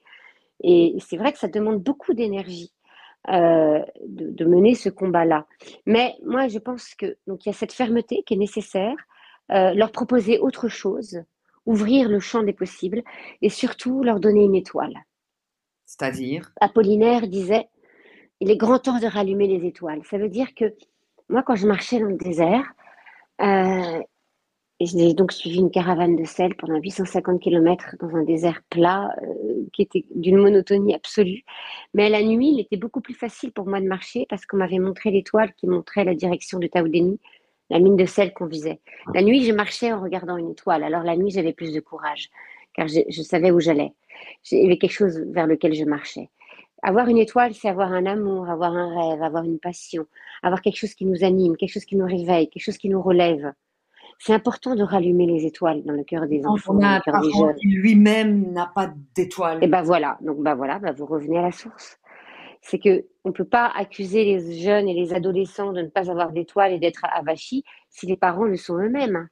Et 0.64 0.94
c'est 1.00 1.16
vrai 1.16 1.32
que 1.32 1.38
ça 1.38 1.48
demande 1.48 1.82
beaucoup 1.82 2.14
d'énergie 2.14 2.72
euh, 3.28 3.80
de, 4.06 4.30
de 4.30 4.44
mener 4.44 4.74
ce 4.74 4.88
combat-là. 4.88 5.46
Mais 5.86 6.14
moi, 6.24 6.48
je 6.48 6.58
pense 6.58 6.94
que 6.94 7.16
donc 7.26 7.44
il 7.44 7.50
y 7.50 7.50
a 7.50 7.54
cette 7.54 7.72
fermeté 7.72 8.22
qui 8.24 8.34
est 8.34 8.38
nécessaire, 8.38 8.96
euh, 9.50 9.74
leur 9.74 9.92
proposer 9.92 10.38
autre 10.38 10.68
chose, 10.68 11.22
ouvrir 11.66 12.08
le 12.08 12.20
champ 12.20 12.42
des 12.42 12.52
possibles, 12.52 13.02
et 13.40 13.48
surtout 13.48 14.02
leur 14.02 14.20
donner 14.20 14.44
une 14.44 14.54
étoile. 14.54 14.94
c'est-à-dire? 15.86 16.52
Apollinaire 16.60 17.28
disait 17.28 17.68
il 18.42 18.50
est 18.50 18.56
grand 18.56 18.80
temps 18.80 18.98
de 18.98 19.06
rallumer 19.06 19.46
les 19.46 19.64
étoiles. 19.66 20.02
Ça 20.04 20.18
veut 20.18 20.28
dire 20.28 20.52
que 20.56 20.74
moi, 21.28 21.44
quand 21.44 21.54
je 21.54 21.66
marchais 21.66 22.00
dans 22.00 22.08
le 22.08 22.16
désert, 22.16 22.64
euh, 23.40 24.02
j'ai 24.80 25.14
donc 25.14 25.30
suivi 25.30 25.58
une 25.58 25.70
caravane 25.70 26.16
de 26.16 26.24
sel 26.24 26.56
pendant 26.56 26.78
850 26.80 27.40
km 27.40 27.94
dans 28.00 28.16
un 28.16 28.24
désert 28.24 28.60
plat 28.68 29.14
euh, 29.22 29.64
qui 29.72 29.82
était 29.82 30.04
d'une 30.14 30.38
monotonie 30.38 30.92
absolue. 30.92 31.44
Mais 31.94 32.10
la 32.10 32.22
nuit, 32.22 32.50
il 32.54 32.60
était 32.60 32.76
beaucoup 32.76 33.00
plus 33.00 33.14
facile 33.14 33.52
pour 33.52 33.66
moi 33.66 33.80
de 33.80 33.86
marcher 33.86 34.26
parce 34.28 34.44
qu'on 34.44 34.56
m'avait 34.56 34.80
montré 34.80 35.12
l'étoile 35.12 35.52
qui 35.54 35.68
montrait 35.68 36.04
la 36.04 36.16
direction 36.16 36.58
de 36.58 36.66
Taoudeni, 36.66 37.20
la 37.72 37.78
mine 37.78 37.96
de 37.96 38.04
sel 38.04 38.34
qu'on 38.34 38.46
visait. 38.46 38.80
La 39.14 39.22
nuit, 39.22 39.44
je 39.44 39.52
marchais 39.52 39.92
en 39.92 40.02
regardant 40.02 40.36
une 40.36 40.50
étoile. 40.50 40.84
Alors 40.84 41.02
la 41.02 41.16
nuit, 41.16 41.30
j'avais 41.30 41.54
plus 41.54 41.72
de 41.72 41.80
courage 41.80 42.28
car 42.74 42.86
je, 42.86 43.00
je 43.08 43.22
savais 43.22 43.50
où 43.50 43.60
j'allais. 43.60 43.92
Il 44.50 44.62
y 44.62 44.66
avait 44.66 44.76
quelque 44.76 44.92
chose 44.92 45.24
vers 45.28 45.46
lequel 45.46 45.74
je 45.74 45.84
marchais. 45.84 46.28
Avoir 46.82 47.08
une 47.08 47.18
étoile, 47.18 47.54
c'est 47.54 47.68
avoir 47.68 47.92
un 47.92 48.06
amour, 48.06 48.50
avoir 48.50 48.74
un 48.74 48.88
rêve, 48.94 49.22
avoir 49.22 49.44
une 49.44 49.58
passion, 49.58 50.04
avoir 50.42 50.60
quelque 50.60 50.76
chose 50.76 50.94
qui 50.94 51.06
nous 51.06 51.24
anime, 51.24 51.56
quelque 51.56 51.72
chose 51.72 51.84
qui 51.84 51.96
nous 51.96 52.06
réveille, 52.06 52.50
quelque 52.50 52.62
chose 52.62 52.76
qui 52.76 52.88
nous 52.90 53.00
relève. 53.00 53.52
C'est 54.18 54.34
important 54.34 54.74
de 54.74 54.82
rallumer 54.82 55.26
les 55.26 55.46
étoiles 55.46 55.82
dans 55.84 55.94
le 55.94 56.04
cœur 56.04 56.26
des 56.26 56.44
enfants, 56.44 56.74
dans 56.74 56.94
le 56.94 57.00
cœur 57.00 57.20
des 57.22 57.30
jeunes. 57.32 57.56
lui-même 57.62 58.52
n'a 58.52 58.70
pas 58.74 58.92
d'étoile. 59.14 59.58
Et 59.62 59.66
ben 59.66 59.82
voilà, 59.82 60.18
donc 60.20 60.42
ben 60.42 60.54
voilà, 60.54 60.78
ben 60.78 60.92
vous 60.92 61.06
revenez 61.06 61.38
à 61.38 61.42
la 61.42 61.52
source. 61.52 61.98
C'est 62.62 62.78
que 62.78 63.04
on 63.24 63.32
peut 63.32 63.44
pas 63.44 63.66
accuser 63.66 64.24
les 64.24 64.60
jeunes 64.60 64.88
et 64.88 64.94
les 64.94 65.12
adolescents 65.12 65.72
de 65.72 65.82
ne 65.82 65.88
pas 65.88 66.10
avoir 66.10 66.32
d'étoiles 66.32 66.72
et 66.72 66.78
d'être 66.78 67.04
avachis 67.12 67.64
si 67.90 68.06
les 68.06 68.16
parents 68.16 68.44
le 68.44 68.56
sont 68.56 68.76
eux-mêmes. 68.78 69.28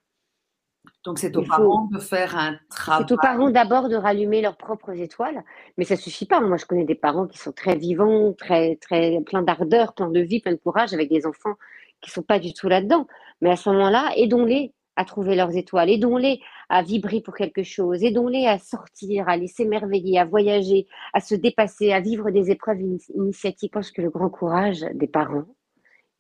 Donc 1.05 1.19
c'est 1.19 1.37
aux 1.37 1.43
faut- 1.43 1.49
parents 1.49 1.89
de 1.93 1.99
faire 1.99 2.37
un 2.37 2.59
travail. 2.71 3.05
C'est 3.07 3.15
aux 3.15 3.19
parents 3.19 3.51
d'abord 3.51 3.89
de 3.89 3.97
rallumer 3.97 4.41
leurs 4.43 4.57
propres 4.57 4.99
étoiles, 4.99 5.43
mais 5.77 5.85
ça 5.85 5.97
suffit 5.97 6.27
pas. 6.27 6.41
Moi, 6.41 6.57
je 6.57 6.67
connais 6.67 6.85
des 6.85 6.95
parents 6.95 7.27
qui 7.27 7.39
sont 7.39 7.53
très 7.53 7.77
vivants, 7.77 8.33
très, 8.33 8.77
très 8.77 9.21
plein 9.23 9.43
d'ardeur, 9.43 9.95
plein 9.95 10.09
de 10.11 10.21
vie, 10.21 10.41
plein 10.41 10.53
de 10.53 10.57
courage, 10.59 10.93
avec 10.93 11.09
des 11.09 11.27
enfants 11.27 11.55
qui 12.01 12.11
sont 12.11 12.23
pas 12.23 12.39
du 12.39 12.53
tout 12.55 12.69
là-dedans. 12.69 13.07
Mais 13.41 13.51
à 13.51 13.57
ce 13.57 13.69
moment-là, 13.71 14.11
aidons-les 14.17 14.73
à 15.01 15.05
trouver 15.07 15.35
leurs 15.35 15.57
étoiles, 15.57 15.89
aidons-les 15.89 16.41
à 16.69 16.83
vibrer 16.83 17.23
pour 17.23 17.35
quelque 17.35 17.63
chose, 17.63 18.05
aidons-les 18.05 18.47
à 18.47 18.59
sortir, 18.59 19.29
à 19.31 19.37
les 19.39 19.49
s'émerveiller, 19.49 20.19
à 20.19 20.27
voyager, 20.27 20.87
à 21.15 21.21
se 21.21 21.35
dépasser, 21.35 21.91
à 21.91 22.01
vivre 22.01 22.31
des 22.31 22.51
épreuves 22.51 22.81
ini- 22.83 23.11
initiatiques. 23.15 23.73
Je 23.73 23.79
pense 23.79 23.91
que 23.91 24.03
le 24.03 24.11
grand 24.11 24.29
courage 24.29 24.85
des 24.95 25.07
parents, 25.09 25.47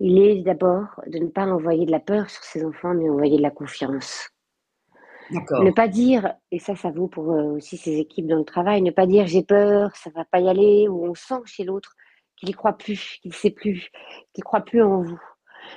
il 0.00 0.18
est 0.18 0.42
d'abord 0.42 0.86
de 1.06 1.18
ne 1.18 1.26
pas 1.28 1.44
envoyer 1.44 1.84
de 1.84 1.90
la 1.90 2.00
peur 2.00 2.30
sur 2.30 2.42
ses 2.42 2.64
enfants, 2.64 2.94
mais 2.94 3.10
envoyer 3.10 3.36
de 3.36 3.42
la 3.42 3.50
confiance. 3.50 4.30
D'accord. 5.30 5.62
Ne 5.62 5.70
pas 5.72 5.88
dire, 5.88 6.32
et 6.50 6.58
ça, 6.58 6.74
ça 6.74 6.90
vaut 6.90 7.06
pour 7.06 7.32
euh, 7.32 7.56
aussi 7.56 7.76
ces 7.76 7.98
équipes 7.98 8.26
dans 8.26 8.38
le 8.38 8.44
travail, 8.44 8.80
ne 8.80 8.90
pas 8.90 9.06
dire 9.06 9.26
j'ai 9.26 9.42
peur, 9.44 9.94
ça 9.94 10.10
va 10.14 10.24
pas 10.24 10.40
y 10.40 10.48
aller, 10.48 10.88
ou 10.88 11.04
on 11.04 11.14
sent 11.14 11.42
chez 11.44 11.64
l'autre 11.64 11.94
qu'il 12.36 12.48
y 12.48 12.52
croit 12.52 12.78
plus, 12.78 13.18
qu'il 13.20 13.34
sait 13.34 13.50
plus, 13.50 13.90
qu'il 14.32 14.42
croit 14.42 14.62
plus 14.62 14.82
en 14.82 15.02
vous. 15.02 15.20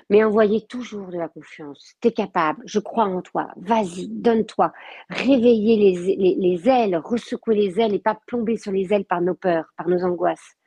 Mais 0.10 0.24
envoyez 0.24 0.62
toujours 0.62 1.08
de 1.08 1.18
la 1.18 1.28
confiance. 1.28 1.94
T'es 2.02 2.12
capable, 2.12 2.62
je 2.66 2.80
crois 2.80 3.06
en 3.06 3.22
toi, 3.22 3.50
vas-y, 3.58 4.08
donne-toi. 4.08 4.72
Réveillez 5.10 5.78
les, 5.78 6.16
les, 6.16 6.36
les 6.36 6.70
ailes, 6.70 6.98
ressecouez 6.98 7.56
les 7.56 7.80
ailes 7.80 7.94
et 7.94 8.00
pas 8.00 8.18
plomber 8.28 8.58
sur 8.58 8.72
les 8.72 8.94
ailes 8.94 9.06
par 9.06 9.22
nos 9.22 9.36
peurs, 9.36 9.74
par 9.78 9.88
nos 9.88 10.04
angoisses. 10.04 10.58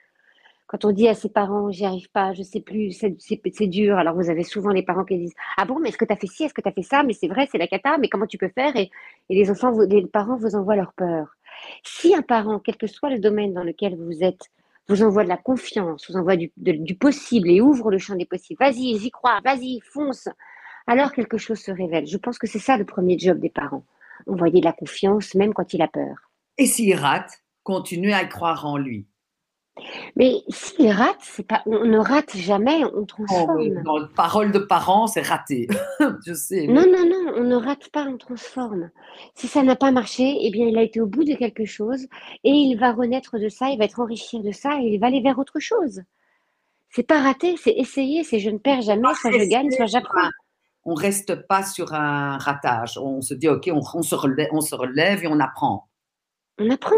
Quand 0.66 0.84
on 0.84 0.90
dit 0.90 1.08
à 1.08 1.14
ses 1.14 1.28
parents, 1.28 1.70
j'y 1.70 1.84
arrive 1.84 2.10
pas, 2.10 2.32
je 2.32 2.42
sais 2.42 2.60
plus, 2.60 2.90
c'est 2.90 3.66
dur. 3.68 3.98
Alors 3.98 4.16
vous 4.16 4.30
avez 4.30 4.42
souvent 4.42 4.70
les 4.70 4.82
parents 4.82 5.04
qui 5.04 5.16
disent, 5.16 5.34
ah 5.56 5.64
bon, 5.64 5.78
mais 5.78 5.90
est-ce 5.90 5.96
que 5.96 6.04
tu 6.04 6.12
as 6.12 6.16
fait 6.16 6.26
ci, 6.26 6.42
est-ce 6.44 6.54
que 6.54 6.60
tu 6.60 6.68
as 6.68 6.72
fait 6.72 6.82
ça, 6.82 7.04
mais 7.04 7.12
c'est 7.12 7.28
vrai, 7.28 7.48
c'est 7.50 7.58
la 7.58 7.68
cata, 7.68 7.98
mais 7.98 8.08
comment 8.08 8.26
tu 8.26 8.36
peux 8.36 8.48
faire 8.48 8.74
et, 8.74 8.90
les 9.30 9.50
enfants, 9.50 9.72
les 9.88 10.06
parents 10.06 10.36
vous 10.36 10.56
envoient 10.56 10.74
leur 10.74 10.92
peur. 10.92 11.36
Si 11.84 12.14
un 12.14 12.22
parent, 12.22 12.58
quel 12.58 12.76
que 12.76 12.88
soit 12.88 13.10
le 13.10 13.20
domaine 13.20 13.54
dans 13.54 13.62
lequel 13.62 13.96
vous 13.96 14.24
êtes, 14.24 14.50
vous 14.88 15.02
envoie 15.02 15.24
de 15.24 15.28
la 15.28 15.36
confiance, 15.36 16.10
vous 16.10 16.16
envoie 16.16 16.36
du, 16.36 16.50
possible 16.98 17.50
et 17.50 17.60
ouvre 17.60 17.90
le 17.90 17.98
champ 17.98 18.14
des 18.14 18.24
possibles, 18.24 18.58
vas-y, 18.60 18.98
j'y 18.98 19.10
crois, 19.10 19.40
vas-y, 19.44 19.80
fonce, 19.80 20.28
alors 20.86 21.12
quelque 21.12 21.38
chose 21.38 21.58
se 21.58 21.70
révèle. 21.72 22.06
Je 22.06 22.16
pense 22.16 22.38
que 22.38 22.46
c'est 22.46 22.58
ça 22.58 22.76
le 22.76 22.84
premier 22.84 23.18
job 23.18 23.38
des 23.38 23.50
parents. 23.50 23.84
Envoyer 24.26 24.60
de 24.60 24.64
la 24.64 24.72
confiance, 24.72 25.34
même 25.34 25.52
quand 25.52 25.74
il 25.74 25.82
a 25.82 25.88
peur. 25.88 26.30
Et 26.58 26.66
s'il 26.66 26.94
rate, 26.94 27.42
continuez 27.64 28.14
à 28.14 28.24
croire 28.24 28.64
en 28.64 28.78
lui. 28.78 29.06
Mais 30.16 30.32
s'il 30.48 30.90
rate, 30.90 31.18
c'est 31.20 31.46
pas, 31.46 31.62
on 31.66 31.84
ne 31.84 31.98
rate 31.98 32.34
jamais, 32.36 32.84
on 32.84 32.90
Oh, 33.02 33.04
transforme. 33.04 33.58
le 33.62 34.08
parole 34.14 34.50
de 34.52 34.58
parents, 34.58 35.06
c'est 35.06 35.20
raté. 35.26 35.68
Je 36.26 36.32
sais. 36.32 36.66
mais- 36.66 36.72
Non, 36.74 36.86
non, 36.90 37.04
non, 37.08 37.32
on 37.36 37.44
ne 37.44 37.56
rate 37.56 37.88
pas, 37.90 38.04
on 38.04 38.16
transforme. 38.16 38.90
Si 39.34 39.48
ça 39.48 39.62
n'a 39.62 39.76
pas 39.76 39.90
marché, 39.90 40.36
eh 40.40 40.50
bien, 40.50 40.66
il 40.66 40.78
a 40.78 40.82
été 40.82 41.00
au 41.00 41.06
bout 41.06 41.24
de 41.24 41.34
quelque 41.34 41.64
chose 41.66 42.04
et 42.44 42.50
il 42.50 42.76
va 42.76 42.92
renaître 42.92 43.38
de 43.38 43.48
ça, 43.48 43.68
il 43.68 43.78
va 43.78 43.84
être 43.84 44.00
enrichi 44.00 44.40
de 44.40 44.52
ça 44.52 44.78
et 44.80 44.86
il 44.86 44.98
va 44.98 45.08
aller 45.08 45.20
vers 45.20 45.38
autre 45.38 45.60
chose. 45.60 46.02
C'est 46.90 47.02
pas 47.06 47.20
rater, 47.20 47.56
c'est 47.58 47.72
essayer, 47.72 48.24
c'est 48.24 48.38
je 48.38 48.48
ne 48.48 48.58
perds 48.58 48.80
jamais, 48.82 49.12
soit 49.20 49.30
je 49.32 49.44
gagne, 49.50 49.70
soit 49.70 49.86
j'apprends. 49.86 50.30
On 50.84 50.94
reste 50.94 51.46
pas 51.48 51.62
sur 51.64 51.92
un 51.94 52.38
ratage. 52.38 52.96
On 52.96 53.20
se 53.20 53.34
dit, 53.34 53.48
OK, 53.48 53.68
on, 53.72 53.80
on 53.94 54.02
se 54.02 54.14
relève, 54.14 54.48
on 54.52 54.60
se 54.60 54.74
relève 54.74 55.24
et 55.24 55.26
on 55.26 55.40
apprend. 55.40 55.88
On 56.58 56.70
apprend. 56.70 56.94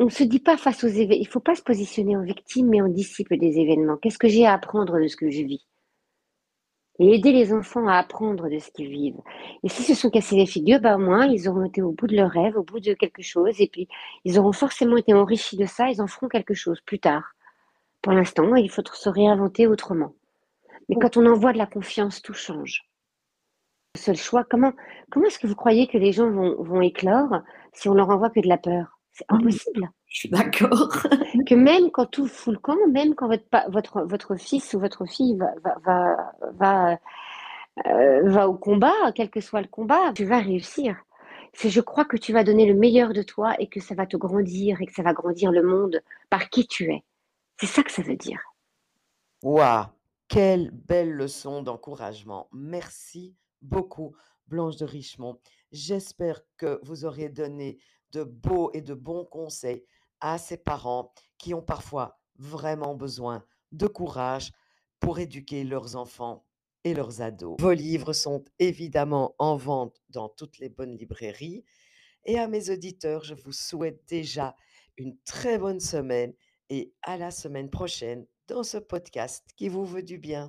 On 0.00 0.04
ne 0.04 0.10
se 0.10 0.22
dit 0.22 0.38
pas 0.38 0.56
face 0.56 0.84
aux 0.84 0.88
événements, 0.88 1.16
il 1.16 1.26
ne 1.26 1.32
faut 1.32 1.40
pas 1.40 1.56
se 1.56 1.62
positionner 1.62 2.16
en 2.16 2.22
victime, 2.22 2.68
mais 2.68 2.80
en 2.80 2.86
disciple 2.86 3.36
des 3.36 3.58
événements. 3.58 3.96
Qu'est-ce 3.96 4.16
que 4.16 4.28
j'ai 4.28 4.46
à 4.46 4.52
apprendre 4.52 4.96
de 4.96 5.08
ce 5.08 5.16
que 5.16 5.28
je 5.28 5.42
vis? 5.42 5.66
Et 7.00 7.16
aider 7.16 7.32
les 7.32 7.52
enfants 7.52 7.88
à 7.88 7.96
apprendre 7.96 8.48
de 8.48 8.60
ce 8.60 8.70
qu'ils 8.70 8.90
vivent. 8.90 9.20
Et 9.64 9.68
s'ils 9.68 9.84
se 9.84 10.00
sont 10.00 10.08
cassés 10.08 10.36
les 10.36 10.46
figures, 10.46 10.78
bah, 10.78 10.94
au 10.94 11.00
moins, 11.00 11.26
ils 11.26 11.48
auront 11.48 11.64
été 11.64 11.82
au 11.82 11.90
bout 11.90 12.06
de 12.06 12.14
leur 12.14 12.30
rêve, 12.30 12.56
au 12.56 12.62
bout 12.62 12.78
de 12.78 12.92
quelque 12.94 13.22
chose, 13.22 13.60
et 13.60 13.66
puis 13.66 13.88
ils 14.24 14.38
auront 14.38 14.52
forcément 14.52 14.96
été 14.96 15.12
enrichis 15.14 15.56
de 15.56 15.66
ça, 15.66 15.90
ils 15.90 16.00
en 16.00 16.06
feront 16.06 16.28
quelque 16.28 16.54
chose 16.54 16.80
plus 16.80 17.00
tard. 17.00 17.34
Pour 18.00 18.12
l'instant, 18.12 18.54
il 18.54 18.70
faut 18.70 18.82
se 18.84 19.08
réinventer 19.08 19.66
autrement. 19.66 20.14
Mais 20.88 20.94
quand 20.94 21.16
on 21.16 21.26
envoie 21.26 21.52
de 21.52 21.58
la 21.58 21.66
confiance, 21.66 22.22
tout 22.22 22.34
change. 22.34 22.88
Le 23.96 24.00
seul 24.00 24.16
choix, 24.16 24.44
comment, 24.48 24.74
comment 25.10 25.26
est-ce 25.26 25.40
que 25.40 25.48
vous 25.48 25.56
croyez 25.56 25.88
que 25.88 25.98
les 25.98 26.12
gens 26.12 26.30
vont, 26.30 26.54
vont 26.62 26.82
éclore 26.82 27.42
si 27.72 27.88
on 27.88 27.94
leur 27.94 28.10
envoie 28.10 28.30
que 28.30 28.38
de 28.38 28.48
la 28.48 28.58
peur? 28.58 28.97
C'est 29.18 29.24
impossible 29.30 29.90
Je 30.06 30.18
suis 30.18 30.28
d'accord. 30.28 30.92
que 31.46 31.54
même 31.56 31.90
quand 31.90 32.06
tout 32.06 32.28
fout 32.28 32.54
le 32.54 32.60
camp, 32.60 32.76
même 32.88 33.16
quand 33.16 33.26
votre, 33.26 33.44
votre, 33.68 34.02
votre 34.02 34.36
fils 34.36 34.74
ou 34.74 34.78
votre 34.78 35.06
fille 35.06 35.36
va, 35.36 35.54
va, 35.64 35.74
va, 35.84 36.30
va, 36.52 36.98
euh, 37.86 38.30
va 38.30 38.48
au 38.48 38.54
combat, 38.54 39.12
quel 39.16 39.28
que 39.28 39.40
soit 39.40 39.60
le 39.60 39.66
combat, 39.66 40.12
tu 40.14 40.24
vas 40.24 40.38
réussir. 40.38 40.96
C'est 41.52 41.68
je 41.68 41.80
crois 41.80 42.04
que 42.04 42.16
tu 42.16 42.32
vas 42.32 42.44
donner 42.44 42.66
le 42.66 42.78
meilleur 42.78 43.12
de 43.12 43.22
toi 43.22 43.56
et 43.58 43.68
que 43.68 43.80
ça 43.80 43.96
va 43.96 44.06
te 44.06 44.16
grandir 44.16 44.80
et 44.80 44.86
que 44.86 44.94
ça 44.94 45.02
va 45.02 45.12
grandir 45.12 45.50
le 45.50 45.64
monde 45.64 46.00
par 46.30 46.48
qui 46.48 46.68
tu 46.68 46.92
es. 46.92 47.02
C'est 47.58 47.66
ça 47.66 47.82
que 47.82 47.90
ça 47.90 48.02
veut 48.02 48.16
dire. 48.16 48.40
Waouh, 49.42 49.86
quelle 50.28 50.70
belle 50.70 51.10
leçon 51.10 51.62
d'encouragement. 51.62 52.48
Merci 52.52 53.34
beaucoup, 53.62 54.14
Blanche 54.46 54.76
de 54.76 54.84
Richemont. 54.84 55.40
J'espère 55.72 56.40
que 56.56 56.78
vous 56.84 57.04
aurez 57.04 57.28
donné 57.28 57.78
de 58.12 58.24
beaux 58.24 58.70
et 58.74 58.80
de 58.80 58.94
bons 58.94 59.24
conseils 59.24 59.84
à 60.20 60.38
ces 60.38 60.56
parents 60.56 61.12
qui 61.38 61.54
ont 61.54 61.62
parfois 61.62 62.18
vraiment 62.36 62.94
besoin 62.94 63.44
de 63.72 63.86
courage 63.86 64.52
pour 65.00 65.18
éduquer 65.18 65.64
leurs 65.64 65.96
enfants 65.96 66.44
et 66.84 66.94
leurs 66.94 67.20
ados. 67.20 67.56
Vos 67.60 67.72
livres 67.72 68.12
sont 68.12 68.44
évidemment 68.58 69.34
en 69.38 69.56
vente 69.56 70.00
dans 70.10 70.28
toutes 70.28 70.58
les 70.58 70.68
bonnes 70.68 70.96
librairies. 70.96 71.64
Et 72.24 72.38
à 72.38 72.48
mes 72.48 72.70
auditeurs, 72.70 73.24
je 73.24 73.34
vous 73.34 73.52
souhaite 73.52 74.02
déjà 74.08 74.56
une 74.96 75.16
très 75.24 75.58
bonne 75.58 75.80
semaine 75.80 76.34
et 76.70 76.92
à 77.02 77.16
la 77.16 77.30
semaine 77.30 77.70
prochaine 77.70 78.26
dans 78.48 78.62
ce 78.62 78.78
podcast 78.78 79.44
qui 79.56 79.68
vous 79.68 79.84
veut 79.84 80.02
du 80.02 80.18
bien. 80.18 80.46